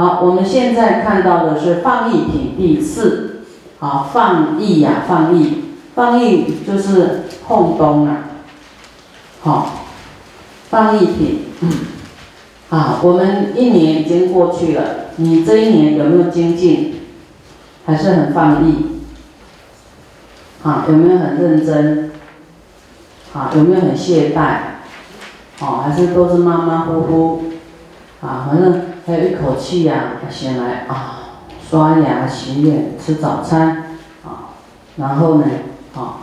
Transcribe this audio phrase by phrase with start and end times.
[0.00, 3.42] 好，我们现在看到的是放逸品第四，
[3.80, 8.30] 好，放逸呀，放逸，放逸就是后东啊，
[9.42, 9.72] 好，
[10.70, 11.40] 放逸品，
[12.70, 17.02] 啊，我们一年已经过去了，你这一年有没有精进？
[17.84, 19.02] 还是很放逸？
[20.62, 22.12] 啊，有没有很认真？
[23.34, 24.60] 啊，有没有很懈怠？
[25.60, 27.44] 哦，还是都是马马虎虎？
[28.22, 34.52] 啊，反正还有一口气呀，先来啊，刷牙、洗脸、吃早餐，啊，
[34.96, 35.44] 然后呢，
[35.96, 36.20] 啊，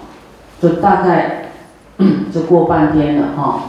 [0.61, 1.49] 就大概
[2.31, 3.59] 就过半天了哈，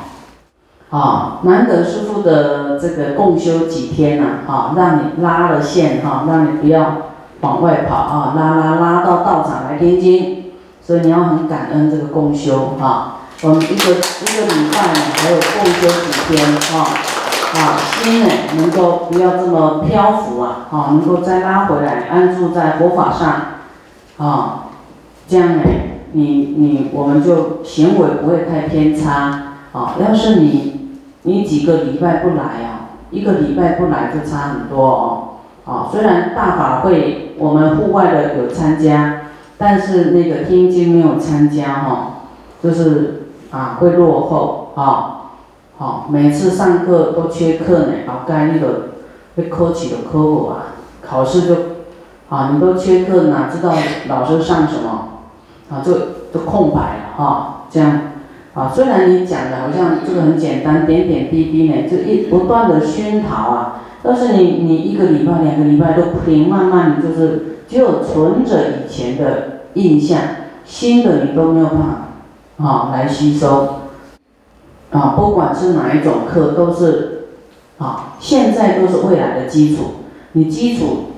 [0.91, 7.09] 啊，难得师傅的这个共修几天呐，哈，让你拉了线哈，让你不要
[7.41, 10.53] 往外跑啊，拉拉拉到道场来听经，
[10.83, 17.18] 所以你要很感恩这个共修哈，我们一个一个礼拜呢，还有共修几天哈。
[17.55, 23.29] 啊，心呢能够不要这么漂浮啊，啊，能够再拉回来，安住在佛法上，
[24.19, 24.67] 啊，
[25.27, 25.63] 这样呢，
[26.13, 30.91] 你你我们就行为不会太偏差，啊，要是你
[31.23, 35.29] 你几个礼拜不来啊，一个礼拜不来就差很多哦，
[35.65, 39.23] 啊，虽然大法会我们户外的有参加，
[39.57, 42.11] 但是那个天津没有参加哈，
[42.63, 45.15] 就是啊会落后啊。
[45.81, 48.89] 好，每次上课都缺课呢，啊，该那个
[49.37, 51.55] 被考起的科目啊，考试就，
[52.29, 53.73] 啊，你都缺课，哪知道
[54.09, 55.21] 老师上什么，
[55.71, 55.93] 啊，就
[56.35, 58.01] 就空白了哈，这样，
[58.55, 70.19] 啊，虽然你讲的好像这个很简单，点点滴滴呢，就一不断的熏陶啊，但是你你一个礼拜、两个礼拜都不停，慢慢你就是只有存着以前的印象，
[70.65, 71.79] 新的你都没有办
[72.59, 73.83] 法，啊，来吸收。
[74.91, 77.27] 啊，不管是哪一种课，都是
[77.77, 79.85] 啊，现在都是未来的基础。
[80.33, 81.11] 你基础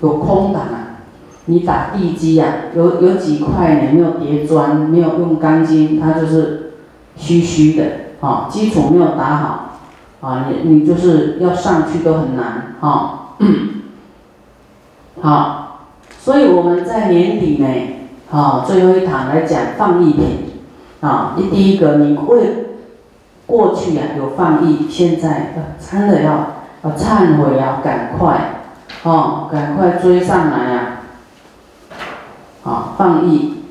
[0.00, 1.00] 有空档啊，
[1.44, 3.92] 你打地基呀，有有几块呢？
[3.92, 6.72] 没有叠砖，没有用钢筋，它就是
[7.16, 7.84] 虚虚的
[8.20, 8.48] 啊。
[8.50, 9.78] 基础没有打好
[10.22, 13.34] 啊，你你就是要上去都很难啊。
[15.20, 15.86] 好，
[16.18, 17.68] 所以我们在年底呢，
[18.30, 20.24] 啊，最后一堂来讲放一品
[21.02, 21.34] 啊。
[21.36, 22.68] 你第一个，你会。
[23.46, 28.62] 过去呀有放逸，现在真的要要忏悔啊，赶快，
[29.02, 31.00] 哦，赶快追上来呀！
[32.62, 33.64] 好，放逸，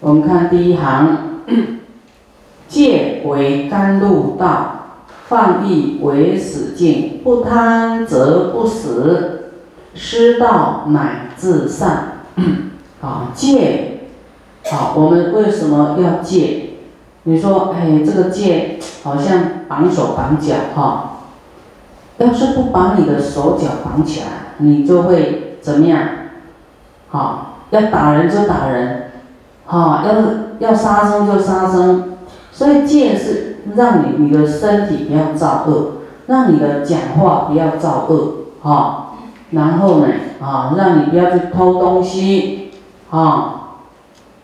[0.00, 1.42] 我们看第一行，
[2.68, 9.50] 戒为甘露道，放逸为死境，不贪则不死，
[9.94, 12.22] 失道乃至善。
[13.02, 14.08] 啊，戒，
[14.70, 16.63] 好，我们为什么要戒？
[17.26, 21.20] 你说，哎，这个戒好像绑手绑脚哈，
[22.18, 24.26] 要是不把你的手脚绑起来，
[24.58, 26.00] 你就会怎么样？
[27.08, 29.12] 好，要打人就打人，
[29.64, 32.18] 哈，要要杀生就杀生，
[32.52, 35.92] 所以戒是让你你的身体不要造恶，
[36.26, 39.14] 让你的讲话不要造恶，哈，
[39.52, 40.08] 然后呢，
[40.42, 42.70] 啊，让你不要去偷东西，
[43.10, 43.62] 啊。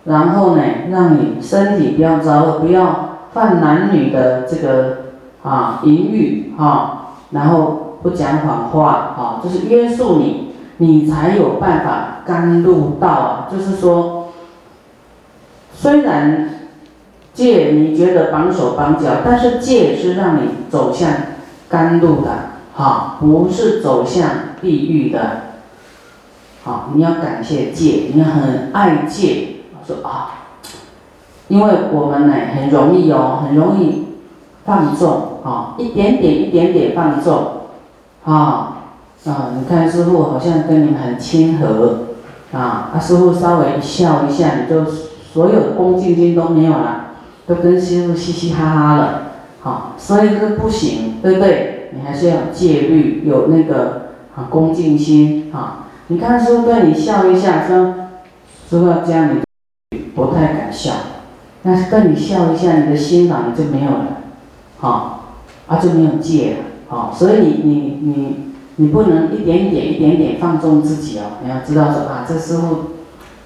[0.05, 4.97] 然后呢，让你身体不要着，不要犯男女的这个
[5.43, 13.49] 啊淫欲哈，然后不讲谎话啊，就是约束你，你才有办法甘露道啊。
[13.53, 14.31] 就是说，
[15.75, 16.49] 虽然
[17.35, 21.11] 戒你觉得绑手绑脚，但是戒是让你走向
[21.69, 22.31] 甘露的
[22.75, 24.31] 哈，不是走向
[24.63, 25.43] 地狱的。
[26.65, 29.60] 好，你要感谢戒，你很爱戒。
[30.03, 30.47] 啊，
[31.49, 34.07] 因为我们呢很容易哦，很容易
[34.65, 37.35] 放纵啊，一点点一点点放纵
[38.25, 38.77] 啊
[39.27, 39.51] 啊！
[39.59, 42.07] 你看师傅好像跟你们很亲和
[42.53, 44.85] 啊，啊师傅稍微一笑一下，你就
[45.33, 47.07] 所有的恭敬心都没有了，
[47.47, 49.23] 都跟师傅嘻嘻哈哈了，
[49.61, 51.91] 好，所以这不行，对不对？
[51.93, 55.89] 你还是要戒律，有那个啊恭敬心啊。
[56.07, 57.95] 你看师傅对你笑一下，说
[58.69, 59.50] 师傅这样你。
[60.27, 60.93] 不太敢笑，
[61.63, 64.07] 但是跟你笑一下，你的心囊就没有了，
[64.79, 65.35] 好，
[65.67, 66.57] 啊就没有戒了，
[66.89, 68.37] 好，所以你你你
[68.77, 72.77] 你不能一点点一点点放纵自己哦，你要知道说啊，这师傅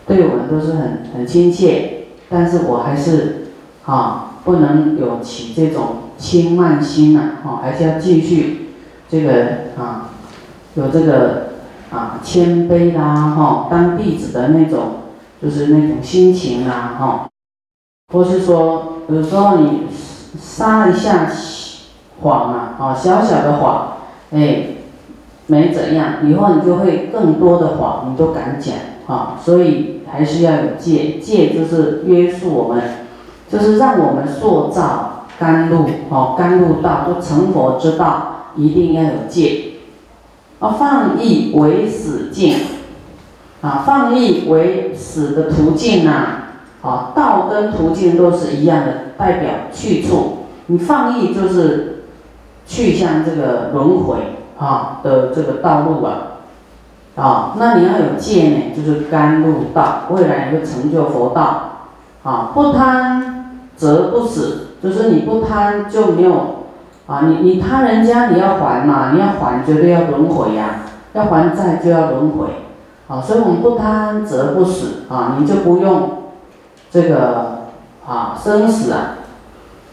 [0.07, 3.49] 对我们都是很很亲切，但是我还是
[3.85, 5.87] 啊不能有起这种
[6.17, 8.71] 轻慢心呐，哦，还是要继续
[9.09, 9.33] 这个
[9.79, 10.11] 啊
[10.75, 11.49] 有这个
[11.91, 15.04] 啊谦卑啦，哈，当弟子的那种。
[15.45, 17.29] 就是那种心情啊，哈，
[18.13, 19.83] 或是说有时候你
[20.41, 21.31] 撒一下
[22.23, 23.99] 谎啊，啊，小小的谎，
[24.31, 24.69] 哎，
[25.49, 28.75] 没怎样，以后你就会更多的谎你都敢讲
[29.07, 32.83] 啊，所以还是要有戒，戒就是约束我们，
[33.51, 39.73] 就是让我们塑造甘露，哦，甘露道就成佛之道，一定要有戒。
[40.61, 42.57] 啊，放逸为死境，
[43.65, 46.11] 啊，放逸为死的途径呐，
[46.83, 50.45] 啊，道跟途径都是一样的，代表去处。
[50.67, 52.05] 你放逸就是
[52.67, 54.17] 去向这个轮回。
[54.57, 56.39] 啊的这个道路啊，
[57.17, 61.89] 啊，那你要有戒呢，就是甘露道，未来你会成就佛道。
[62.23, 66.67] 啊，不贪则不死，就是你不贪就没有，
[67.09, 70.83] 啊，你你贪人家你要还嘛，你要还绝对要轮回呀，
[71.15, 72.47] 要还债就要轮回。
[73.09, 76.25] 啊，所以我们不贪则不死，啊，你就不用
[76.91, 77.69] 这个
[78.07, 79.17] 啊生死啊，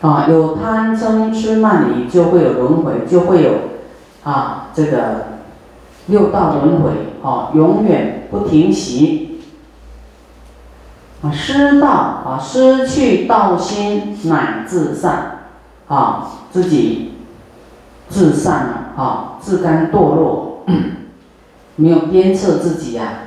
[0.01, 3.51] 啊，有贪嗔痴慢疑就会有轮回，就会有。
[4.23, 5.39] 啊，这个
[6.05, 6.91] 六道轮回，
[7.27, 9.41] 啊，永远不停息。
[11.23, 15.39] 啊，失道啊，失去道心乃至善，
[15.87, 17.13] 啊，自己
[18.09, 20.65] 自善了，啊，自甘堕落，
[21.75, 23.23] 没有鞭策自己呀。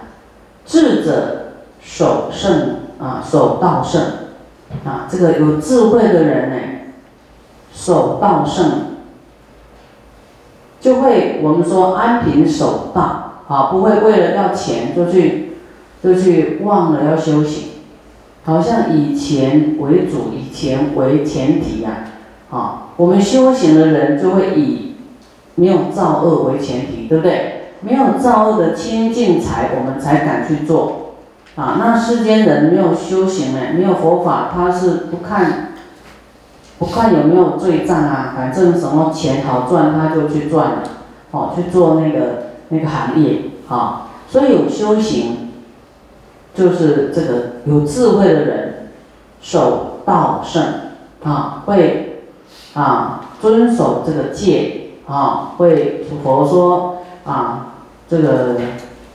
[0.67, 1.53] 智者
[1.83, 4.03] 守圣啊，守道圣
[4.85, 6.57] 啊，这个有智慧的人呢，
[7.73, 8.95] 守道圣。
[10.81, 15.57] 就会我们说安贫守道，啊，不会为了要钱就去
[16.03, 17.69] 就去忘了要修行，
[18.45, 22.11] 好像以钱为主，以钱为前提呀，
[22.51, 24.97] 啊，我们修行的人就会以
[25.55, 27.64] 没有造恶为前提，对不对？
[27.85, 31.15] 没有造恶的清净财，我们才敢去做，
[31.57, 35.71] 啊，那世间人没有修行呢，没有佛法，他是不看。
[36.77, 40.83] 不看有没有罪障啊，反正什么钱好赚他就去赚了，
[41.31, 44.09] 哦，去做那个那个行业啊。
[44.29, 45.53] 所以有修行，
[46.53, 48.89] 就是这个有智慧的人，
[49.41, 50.63] 守道圣
[51.23, 52.25] 啊，会
[52.75, 57.74] 啊遵守这个戒啊，会佛说啊
[58.15, 58.55] 这个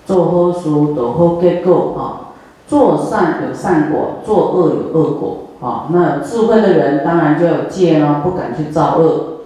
[0.06, 2.36] 做好事得好结果啊，
[2.68, 5.38] 做善有善果，做恶有恶果。
[5.62, 9.42] 啊，那智慧的人当然就有戒了，不敢去造恶，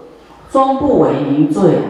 [0.51, 1.85] 终不为名罪啊，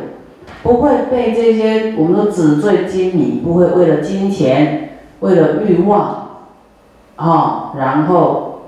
[0.64, 6.28] 不会被这些我们的纸醉金迷，不会为了金钱，为了欲望，
[7.18, 8.62] 啊，然后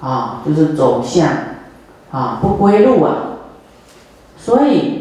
[0.00, 1.28] 啊，就是走向
[2.10, 3.14] 啊不归路啊，
[4.38, 4.99] 所以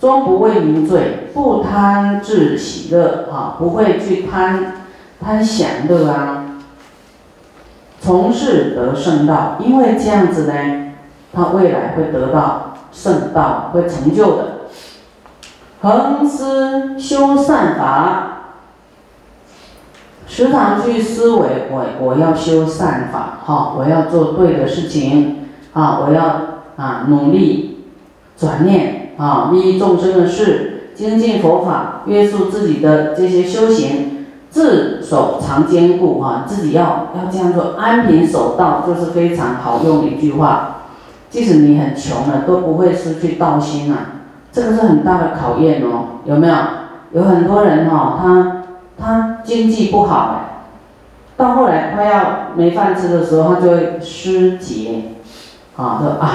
[0.00, 4.74] 终不为名罪，不贪自喜乐啊，不会去贪
[5.20, 6.44] 贪享乐啊。
[8.00, 10.92] 从事得圣道，因为这样子呢，
[11.32, 14.44] 他未来会得到圣道，会成就的。
[15.80, 18.38] 恒思修善法，
[20.26, 26.24] 时常去思维，我我要修善法，哈，我要做对的事情，啊，我要
[26.76, 27.84] 啊努力
[28.36, 34.14] 转念，啊，利益众生的事，精进佛法，约束自己的这些修行。
[34.50, 40.86] 自守常坚固啊，自己要要这样做，安贫守道就是非常好用的一句话。
[41.28, 46.54] 即使你很穷了，都不会失去道心啊，这个是很大的考验哦，有没有？
[47.12, 48.62] 有很多人哈，他
[48.98, 50.40] 他经济不好，
[51.36, 55.12] 到后来快要没饭吃的时候，他就会失节，
[55.76, 56.30] 啊，说啊，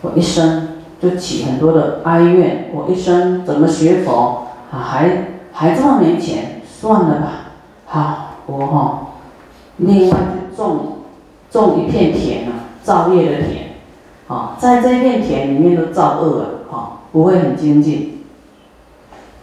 [0.00, 0.67] 我一生
[1.00, 6.54] 就起很多的哀怨，我一生怎么学佛啊，还还这么没钱。
[6.80, 7.30] 算了吧，
[7.86, 8.98] 好，我哈，
[9.78, 10.98] 另外去种
[11.50, 13.70] 种一片田啊，造业的田，
[14.28, 18.24] 啊，在这片田里面都造恶了，啊，不会很精进，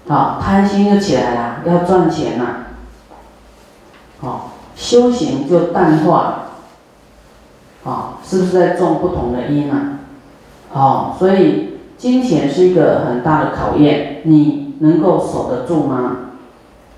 [0.08, 2.68] 啊，贪心就起来了，要赚钱呐，
[4.26, 10.00] 啊，修行就淡化了，啊，是不是在种不同的因啊？
[10.76, 16.18] 好，所以金钱是一个很大的考验，你能够守得住吗？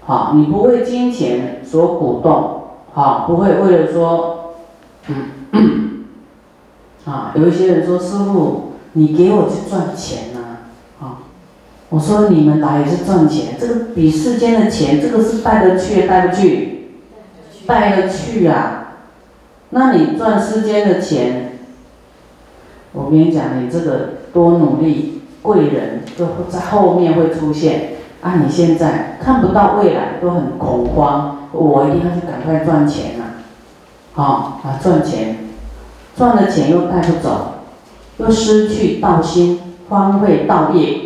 [0.04, 2.62] 好，你不为金钱所鼓动，
[2.94, 4.56] 好，不会为了说，
[5.52, 6.06] 嗯，
[7.06, 10.40] 啊，有一些人说师傅，你给我去赚钱呐，
[11.06, 11.22] 啊，
[11.90, 16.90] 我说你们来也是赚钱，这个比世间的钱，这个是带得去带不去，
[17.68, 18.94] 带得去啊，
[19.70, 21.47] 那你赚世间的钱，
[22.98, 27.92] 我跟你讲，你这个多努力，贵人就在后面会出现。
[28.20, 31.38] 啊，你现在看不到未来，都很恐慌。
[31.52, 33.24] 我一定要去赶快赚钱呐，
[34.14, 35.38] 好啊，赚钱，
[36.16, 37.54] 赚了钱又带不走，
[38.18, 40.98] 又失去道心，荒废道业，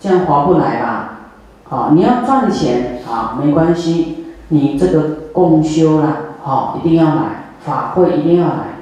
[0.00, 1.18] 这样划不来吧？
[1.64, 8.81] 好，你要赚钱啊，没关系，你这个共修啦，好，一定要来，法会一定要来，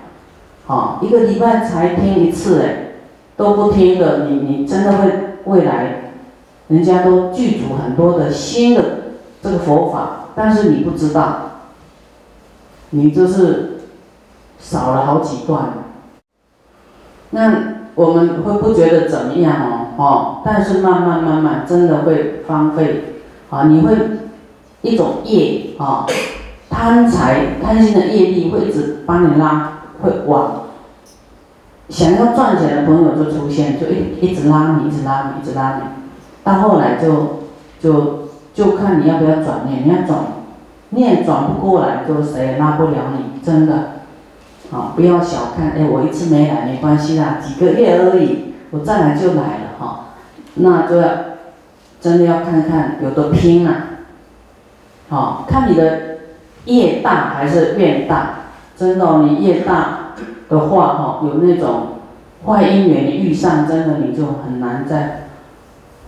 [0.71, 2.93] 啊，一个礼拜才听一次哎，
[3.37, 5.11] 都不听的，你你真的会
[5.47, 6.13] 未来，
[6.69, 8.83] 人家都具足很多的新的
[9.43, 11.39] 这个佛法，但是你不知道，
[12.91, 13.81] 你就是
[14.61, 15.73] 少了好几段，
[17.31, 17.81] 那。
[17.97, 23.17] 我们会不觉得怎么样哦，哦，但是慢慢慢慢真的会荒废，
[23.51, 23.95] 啊，你会
[24.81, 26.07] 一种业啊，
[26.71, 30.65] 贪财贪心的业力会一直把你拉，会往
[31.89, 35.83] 想要赚钱的朋友就出现，就一一直拉你，一直拉你，一直拉你，
[36.45, 37.41] 到后来就
[37.81, 40.19] 就就看你要不要转念，你要转
[40.91, 43.93] 念转不过来，就谁也拉不了你，真的。
[44.71, 50.11] 好，不要小看，哎，我一次没来没关系啦，几个月而已，我再来就来了哈。
[50.55, 51.09] 那就要
[52.01, 53.87] 真的要看看有多拼啊。
[55.09, 56.19] 好，看你的
[56.67, 58.40] 业大还是愿大。
[58.81, 60.15] 真的，你业大
[60.49, 61.99] 的话，哈，有那种
[62.47, 65.29] 坏姻缘遇上，真的你就很难再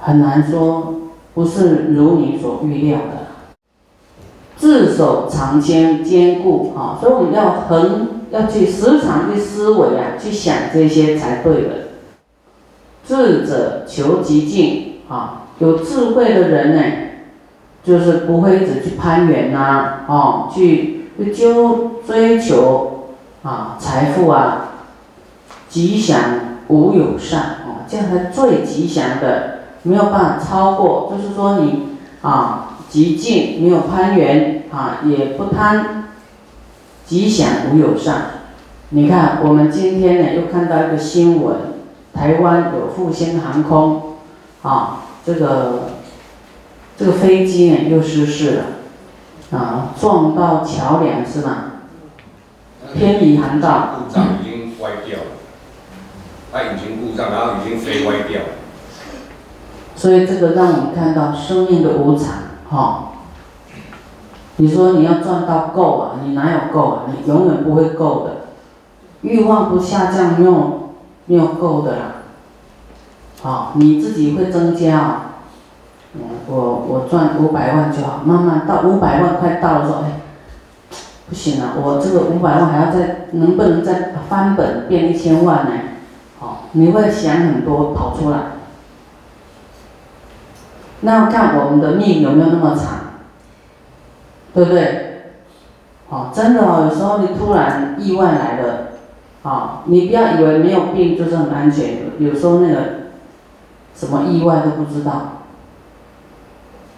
[0.01, 0.95] 很难说
[1.35, 3.27] 不是如你所预料的。
[4.57, 8.09] 自守常坚坚固，哈，所以我们要恒。
[8.31, 11.69] 要去时常去思维啊，去想这些才对的。
[13.07, 16.83] 智者求极静啊，有智慧的人呢，
[17.85, 20.92] 就是不会一直去攀缘呐，哦，去
[21.35, 23.09] 就追求
[23.43, 24.75] 啊财富啊，
[25.69, 26.19] 吉祥
[26.69, 36.05] 无有善啊，这样才最吉祥的，没有办法超过，就是说你啊极静，没有攀缘啊，也不贪。
[37.05, 38.23] 吉祥无有善，
[38.91, 41.57] 你看，我们今天呢又看到一个新闻，
[42.15, 44.15] 台湾有复兴航空，
[44.63, 45.91] 啊，这个
[46.97, 48.65] 这个飞机呢又失事了，
[49.53, 51.57] 啊，撞到桥梁是吗？
[52.95, 53.91] 偏离航道。
[53.99, 55.25] 故障已经歪掉了，
[56.51, 58.49] 它引擎故障，然后已经飞歪掉了。
[59.95, 62.29] 所以这个让我们看到生命的无常，
[62.69, 63.09] 哈。
[64.57, 66.21] 你说你要赚到够啊？
[66.25, 67.03] 你哪有够啊？
[67.09, 68.37] 你永远不会够的，
[69.23, 70.95] 欲望不下降，没有
[71.27, 72.03] 没有够的啦。
[73.43, 75.32] 好，你自己会增加啊。
[76.47, 80.21] 我我赚五百万就好，慢慢到五百万快到了时候，哎，
[81.29, 85.73] 不行了，我这个五百万还要再能不能再翻本变一千万呢？
[86.39, 88.39] 好，你会想很多跑出来。
[91.01, 92.99] 那要看我们的命有没有那么长？
[94.53, 95.09] 对不对？
[96.11, 98.89] 哦，真的哦，有时候你突然意外来了，
[99.43, 102.83] 啊，你不要以为没有病就是很安全，有时候那个
[103.95, 105.39] 什么意外都不知道。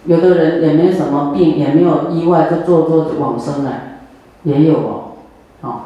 [0.06, 3.72] 有的人也没什么病，也没有意外，就做做往生了，
[4.42, 5.04] 也有哦，
[5.62, 5.80] 哦，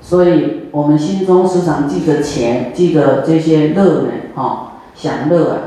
[0.00, 5.58] 所以我们心中时常记着钱，记得这些乐呢，哦，享乐啊，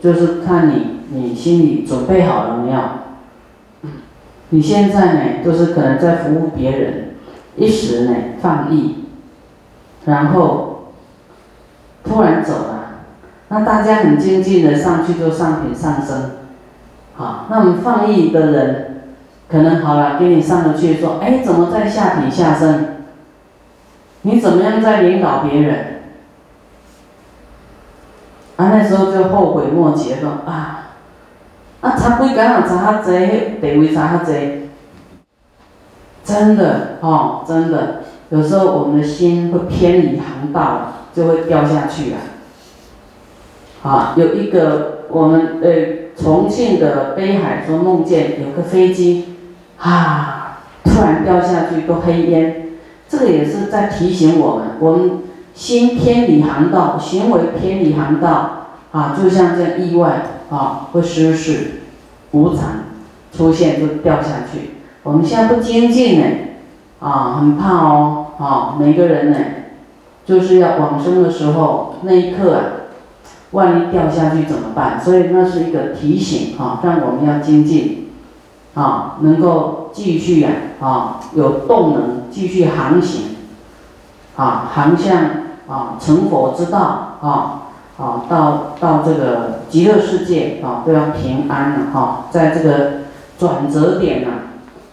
[0.00, 2.80] 就是看你你心里准备好了没有。
[4.50, 7.16] 你现在呢，就是可能在服务别人，
[7.56, 9.04] 一时呢放逸，
[10.04, 10.92] 然后
[12.04, 13.02] 突然走了，
[13.48, 16.30] 那大家很静静的上去就上品上升，
[17.16, 19.02] 好，那我们放逸的人，
[19.48, 23.04] 可能好了给你上了去说，哎，怎么在下品下身？
[24.22, 26.02] 你怎么样在领导别人？
[28.56, 30.80] 啊，那时候就后悔莫及了啊。
[31.80, 34.70] 啊，差几工人差较济，迄地位差较济，
[36.24, 42.16] 真的哦，真的，有时候我们的心会偏离航道，就会掉下去了。
[43.82, 45.70] 啊，有一个我们呃
[46.16, 49.36] 重庆的北海说梦见有个飞机，
[49.78, 52.68] 啊，突然掉下去都黑烟，
[53.08, 55.22] 这个也是在提醒我们，我们
[55.54, 60.22] 心偏离航道，行为偏离航道，啊，就像这意外。
[60.50, 61.80] 啊，会失事，
[62.32, 62.84] 无常
[63.32, 64.74] 出现就掉下去。
[65.02, 66.26] 我们现在不精进呢，
[67.00, 69.38] 啊，很怕哦，啊，每个人呢，
[70.26, 72.62] 就是要往生的时候那一刻啊，
[73.54, 75.00] 万一掉下去怎么办？
[75.00, 78.10] 所以那是一个提醒啊，让我们要精进，
[78.74, 83.36] 啊，能够继续啊，啊，有动能继续航行，
[84.36, 85.16] 啊，航向
[85.66, 87.60] 啊成佛之道啊。
[87.96, 93.04] 啊，到到这个极乐世界啊，都要平安了哈，在这个
[93.38, 94.30] 转折点呢，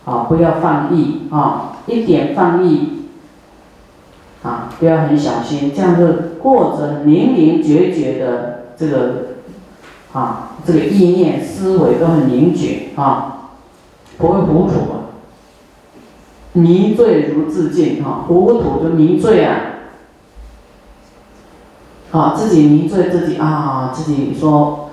[0.06, 3.01] 啊，不要放逸啊，一点放逸，
[4.44, 6.08] 啊，不要很小心，这样就
[6.42, 9.28] 过着明明决绝的这个
[10.14, 13.52] 啊，这个意念思维都很凝结啊，
[14.18, 15.14] 不会糊涂啊。
[16.54, 19.58] 迷醉如自尽哈，糊涂就迷醉啊。
[22.12, 24.90] 啊，自己迷醉自己啊，自己说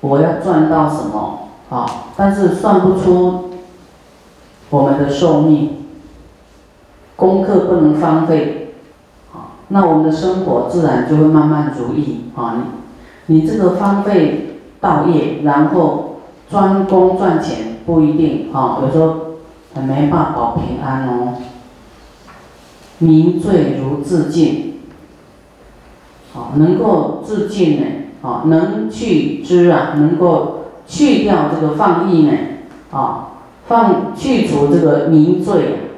[0.00, 3.50] 我要赚到什么啊，但是算不出
[4.70, 5.84] 我们的寿命，
[7.14, 8.59] 功课不能荒废，
[9.72, 12.64] 那我们的生活自然就会慢慢如意啊。
[13.26, 19.16] 你你这个荒废道业，然后专攻赚钱不一定啊，有时候
[19.74, 21.34] 还没办法保平安哦。
[22.98, 24.80] 迷醉如自尽。
[26.32, 27.86] 好，能够自尽呢？
[28.22, 32.32] 啊，能去之啊，能够去掉这个放逸呢？
[32.90, 33.28] 啊，
[33.66, 35.90] 放去除这个迷醉，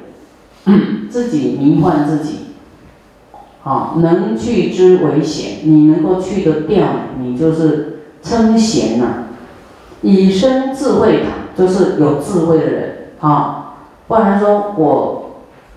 [1.09, 2.52] 自己迷幻自己。
[3.63, 6.85] 啊，能去之为贤，你能够去得掉，
[7.19, 9.25] 你就是称贤呐。
[10.01, 13.75] 以身智慧塔，就是有智慧的人啊。
[14.07, 15.31] 不然说我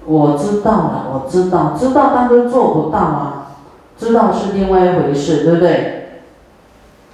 [0.04, 3.42] 我知道了，我知道，知道但是做不到啊。
[3.98, 6.20] 知道是另外一回事，对不对？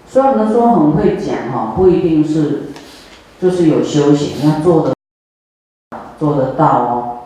[0.09, 2.63] 虽然能说很会讲哈，不一定是，
[3.41, 4.95] 就是有修行要做的，
[6.19, 7.19] 做得到哦。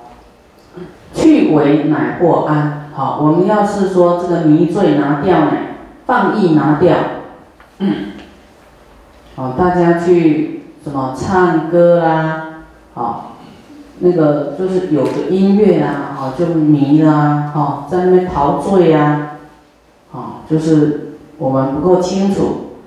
[1.14, 5.50] 去为乃获安，好，我们要是说这个迷醉拿掉呢，
[6.06, 6.96] 放逸拿掉，
[7.78, 7.94] 嗯
[9.34, 13.36] 好，大家去什么唱歌啦，好，
[13.98, 19.32] 那个就是有个音乐啊，好就迷啦，好在那边陶醉呀。
[20.10, 22.78] 好，就是我们不够清楚。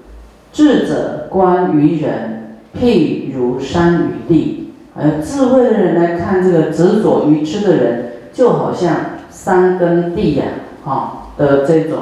[0.52, 4.74] 智者观于人，譬如山与地。
[4.96, 8.96] 而智慧的人来看这个执着于痴的人，就好像
[9.44, 10.44] 山跟地呀，
[10.86, 12.00] 啊的这种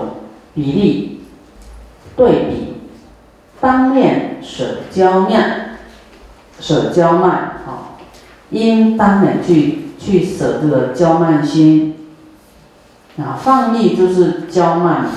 [0.55, 1.21] 比例
[2.15, 2.73] 对比。
[3.59, 5.77] 当面舍交面，
[6.59, 7.31] 舍交慢，
[7.65, 7.97] 啊，
[8.49, 11.95] 应当呢去去舍这个交慢心。
[13.17, 15.07] 啊，放逸就是骄慢，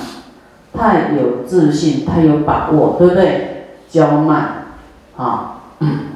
[0.73, 3.67] 太有自信，太有把握，对不对？
[3.91, 4.65] 骄慢，
[5.17, 5.61] 啊，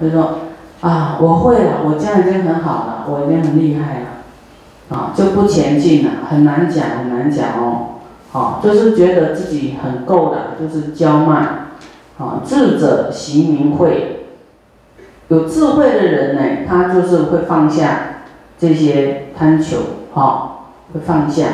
[0.01, 0.39] 他说
[0.81, 4.07] 啊，我会了，我这样已经很好了，我已经很厉害了，
[4.91, 8.01] 啊，就不前进了，很难讲，很难讲哦，
[8.33, 11.69] 好，就是觉得自己很够了，就是骄慢，
[12.19, 14.27] 啊，智者行明慧，
[15.29, 18.21] 有智慧的人呢，他就是会放下
[18.59, 19.79] 这些贪求，
[20.13, 21.45] 好，会放下。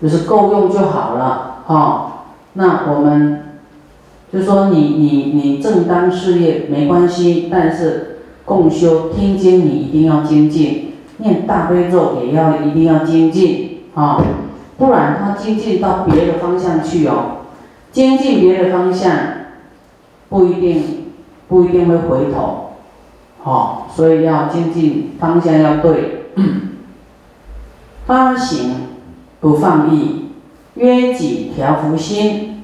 [0.00, 2.24] 就是够用就好了，哈。
[2.54, 3.60] 那我们
[4.32, 10.91] 就说你你你正当事业没关系，但是共修听经你一定要精进，
[11.22, 14.20] 念大悲咒也要一定要精进，啊，
[14.76, 17.46] 不然他精进到别的方向去哦，
[17.90, 19.12] 精进别的方向
[20.28, 21.12] 不一定
[21.48, 22.72] 不一定会回头，
[23.42, 26.26] 好，所以要精进方向要对，
[28.06, 28.88] 发行。
[29.42, 30.28] 不放逸，
[30.74, 32.62] 约己调伏心，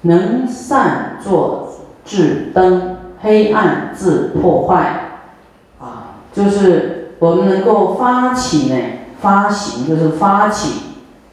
[0.00, 1.68] 能善作
[2.04, 5.20] 智灯，黑暗自破坏。
[5.80, 8.76] 啊，就是我们能够发起呢，
[9.20, 10.82] 发行就是发起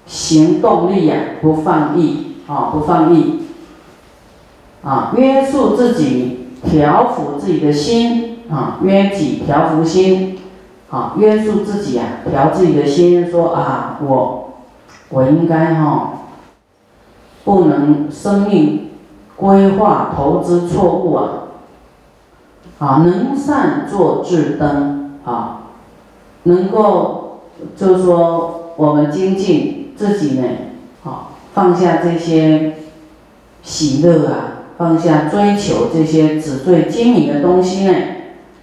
[0.06, 3.42] 行动力呀，不放逸啊，不放逸。
[4.84, 10.38] 啊，约束自己，调伏自己的心啊，约己调伏心，
[10.90, 14.42] 啊，约束自己啊，调自己的心，说啊，我。
[15.10, 16.14] 我应该哈，
[17.44, 18.90] 不能生命
[19.38, 21.30] 规划投资错误啊，
[22.80, 25.65] 啊，能善做智灯啊，
[26.46, 27.42] 能够
[27.76, 30.44] 就是说我们精进自己呢，
[31.04, 32.78] 啊，放下这些
[33.62, 37.94] 喜乐啊，放下追求这些纸醉金迷的东西呢，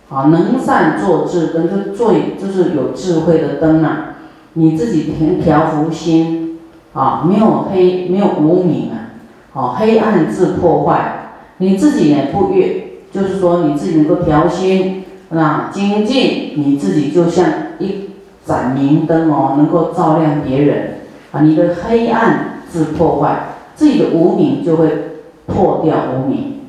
[0.08, 4.08] 啊，能善做智灯，就做就是有智慧的灯啊。
[4.54, 6.58] 你自己调调伏心，
[6.92, 9.16] 啊，没有黑，没有无明啊，
[9.54, 11.18] 哦，黑暗自破坏。
[11.56, 15.01] 你自己呢不越，就是说你自己能够调心，
[15.34, 17.46] 那精进，你自己就像
[17.78, 18.10] 一
[18.44, 20.98] 盏明灯哦，能够照亮别人
[21.32, 21.40] 啊。
[21.40, 26.60] 你的黑暗自破坏，自己的无明就会破掉无明。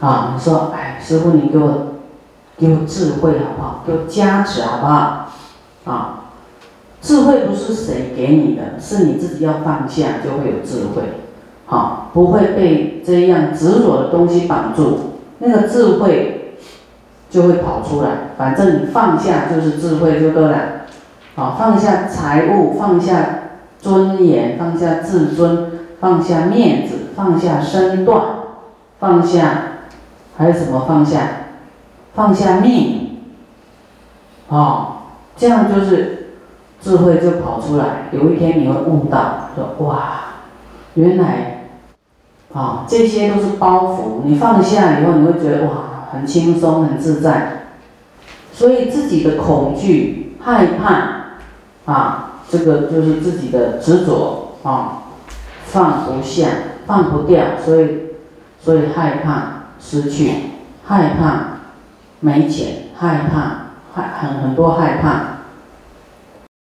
[0.00, 1.96] 啊，你说，哎，师傅你给我，
[2.56, 3.84] 给我智慧好不好？
[3.86, 5.30] 给我加持好不好？
[5.84, 6.16] 啊。
[7.02, 11.02] 智慧不是谁给你的，是你自己要放下，就会有智慧，
[11.66, 14.98] 好，不会被这样执着的东西绑住，
[15.38, 16.39] 那个智慧
[17.30, 18.10] 就会跑出来。
[18.36, 20.58] 反正你放下就是智慧就对了，
[21.36, 23.14] 好，放下财物，放下
[23.78, 28.22] 尊严，放下自尊，放下面子，放下身段，
[28.98, 29.62] 放下，
[30.36, 31.18] 还有什么放下？
[32.12, 33.18] 放下命，
[34.48, 34.94] 哦，
[35.36, 36.34] 这样就是
[36.80, 38.08] 智慧就跑出来。
[38.10, 40.20] 有一天你会悟到，说哇，
[40.94, 41.68] 原来，
[42.52, 44.24] 啊，这些都是包袱。
[44.24, 45.70] 你放下以后，你会觉得哇，
[46.12, 47.66] 很轻松，很自在。
[48.52, 55.04] 所以自己的恐惧、害怕，啊，这个就是自己的执着啊，
[55.64, 56.46] 放不下，
[56.86, 57.88] 放不掉，所以，
[58.60, 60.30] 所以害怕失去，
[60.84, 61.60] 害怕
[62.20, 65.29] 没钱，害怕害很很多害怕，